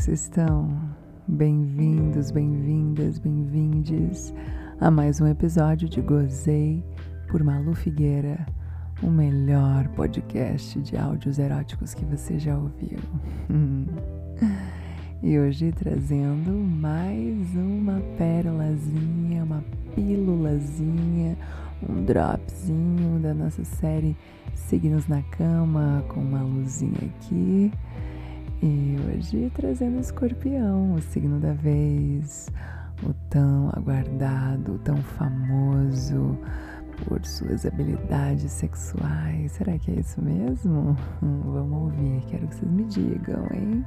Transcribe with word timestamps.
que 0.00 0.04
vocês 0.04 0.22
estão? 0.22 0.80
Bem-vindos, 1.28 2.30
bem-vindas, 2.30 3.18
bem-vindes 3.18 4.32
a 4.80 4.90
mais 4.90 5.20
um 5.20 5.26
episódio 5.26 5.86
de 5.86 6.00
Gozei 6.00 6.82
por 7.28 7.44
Malu 7.44 7.74
Figueira, 7.74 8.46
o 9.02 9.08
melhor 9.08 9.86
podcast 9.88 10.80
de 10.80 10.96
áudios 10.96 11.38
eróticos 11.38 11.92
que 11.92 12.02
você 12.06 12.38
já 12.38 12.56
ouviu. 12.56 12.98
e 15.22 15.38
hoje 15.38 15.70
trazendo 15.72 16.50
mais 16.50 17.54
uma 17.54 18.00
pérolazinha, 18.16 19.44
uma 19.44 19.62
pílulazinha, 19.94 21.36
um 21.86 22.02
dropzinho 22.06 23.20
da 23.20 23.34
nossa 23.34 23.64
série 23.64 24.16
Signos 24.54 25.06
na 25.06 25.22
Cama, 25.24 26.02
com 26.08 26.20
uma 26.20 26.42
luzinha 26.42 27.00
aqui 27.02 27.70
e 28.62 28.96
hoje 29.06 29.50
trazendo 29.54 29.96
o 29.96 30.00
escorpião, 30.00 30.94
o 30.94 31.00
signo 31.00 31.40
da 31.40 31.52
vez, 31.52 32.48
o 33.02 33.14
tão 33.30 33.70
aguardado, 33.72 34.74
o 34.74 34.78
tão 34.78 34.98
famoso 34.98 36.38
por 37.04 37.24
suas 37.24 37.64
habilidades 37.64 38.52
sexuais. 38.52 39.52
Será 39.52 39.78
que 39.78 39.90
é 39.90 40.00
isso 40.00 40.20
mesmo? 40.20 40.94
Vamos 41.20 41.82
ouvir, 41.84 42.22
quero 42.28 42.46
que 42.48 42.54
vocês 42.56 42.70
me 42.70 42.84
digam, 42.84 43.46
hein? 43.52 43.84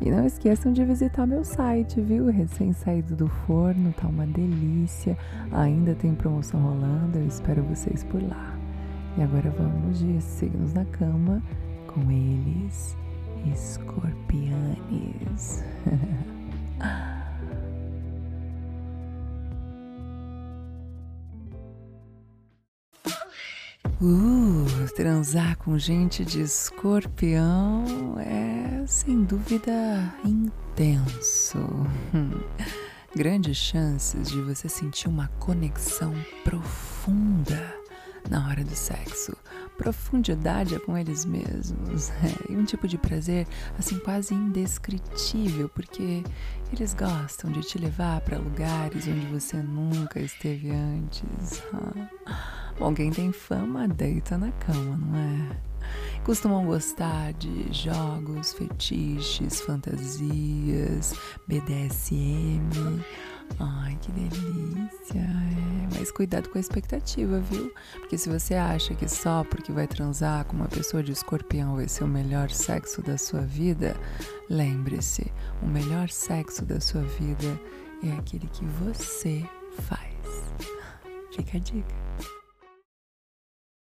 E 0.00 0.10
não 0.10 0.24
esqueçam 0.24 0.72
de 0.72 0.84
visitar 0.84 1.26
meu 1.26 1.44
site, 1.44 2.00
viu? 2.00 2.26
Recém 2.26 2.72
saído 2.72 3.16
do 3.16 3.28
forno, 3.28 3.92
tá 3.92 4.06
uma 4.06 4.26
delícia. 4.26 5.16
Ainda 5.50 5.94
tem 5.94 6.14
promoção 6.14 6.60
rolando, 6.60 7.18
eu 7.18 7.26
espero 7.26 7.62
vocês 7.64 8.04
por 8.04 8.22
lá. 8.22 8.56
E 9.16 9.22
agora 9.22 9.50
vamos 9.50 9.98
de 9.98 10.20
signos 10.20 10.72
na 10.72 10.84
cama 10.84 11.42
com 11.86 12.10
eles 12.10 12.96
escorpianes. 13.52 15.62
Uh, 24.00 24.66
transar 24.96 25.56
com 25.56 25.78
gente 25.78 26.24
de 26.24 26.42
escorpião 26.42 27.84
é 28.18 28.84
sem 28.86 29.22
dúvida 29.22 30.12
intenso. 30.24 31.58
Grandes 33.16 33.56
chances 33.56 34.28
de 34.28 34.42
você 34.42 34.68
sentir 34.68 35.08
uma 35.08 35.28
conexão 35.38 36.12
profunda 36.42 37.72
na 38.28 38.48
hora 38.48 38.64
do 38.64 38.74
sexo. 38.74 39.36
Profundidade 39.76 40.74
é 40.74 40.78
com 40.78 40.96
eles 40.96 41.24
mesmos. 41.24 42.10
É, 42.24 42.52
e 42.52 42.56
um 42.56 42.64
tipo 42.64 42.88
de 42.88 42.96
prazer 42.96 43.46
assim 43.78 43.98
quase 43.98 44.34
indescritível, 44.34 45.68
porque 45.68 46.22
eles 46.72 46.94
gostam 46.94 47.50
de 47.50 47.60
te 47.60 47.78
levar 47.78 48.20
para 48.22 48.38
lugares 48.38 49.06
onde 49.06 49.26
você 49.26 49.56
nunca 49.56 50.20
esteve 50.20 50.70
antes. 50.70 51.62
Bom, 52.78 52.94
quem 52.94 53.10
tem 53.10 53.30
fama 53.30 53.86
deita 53.86 54.38
na 54.38 54.50
cama, 54.52 54.96
não 54.96 55.18
é? 55.18 55.74
Costumam 56.24 56.64
gostar 56.64 57.34
de 57.34 57.70
jogos, 57.72 58.54
fetiches, 58.54 59.60
fantasias, 59.60 61.14
BDSM 61.46 63.04
Ai, 63.58 63.96
que 64.00 64.10
delícia. 64.12 65.20
É, 65.20 65.98
mas 65.98 66.10
cuidado 66.10 66.48
com 66.48 66.58
a 66.58 66.60
expectativa, 66.60 67.38
viu? 67.40 67.72
Porque 67.92 68.18
se 68.18 68.28
você 68.28 68.54
acha 68.54 68.94
que 68.94 69.08
só 69.08 69.44
porque 69.44 69.72
vai 69.72 69.86
transar 69.86 70.44
com 70.44 70.56
uma 70.56 70.68
pessoa 70.68 71.02
de 71.02 71.12
escorpião 71.12 71.76
vai 71.76 71.88
ser 71.88 72.04
o 72.04 72.08
melhor 72.08 72.50
sexo 72.50 73.02
da 73.02 73.16
sua 73.16 73.42
vida, 73.42 73.96
lembre-se: 74.50 75.32
o 75.62 75.66
melhor 75.66 76.08
sexo 76.08 76.64
da 76.64 76.80
sua 76.80 77.02
vida 77.02 77.60
é 78.02 78.12
aquele 78.18 78.46
que 78.48 78.64
você 78.64 79.44
faz. 79.82 80.14
Fica 81.34 81.56
a 81.56 81.60
dica. 81.60 82.43